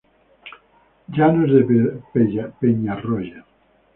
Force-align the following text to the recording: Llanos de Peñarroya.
Llanos 1.15 1.51
de 1.67 2.49
Peñarroya. 2.59 3.45